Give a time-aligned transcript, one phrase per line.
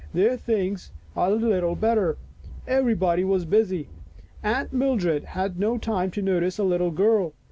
[0.15, 2.17] There things were little better.
[2.65, 3.87] Everybody was busy.
[4.41, 7.33] Aunt Mildred had no time to notice a little girl.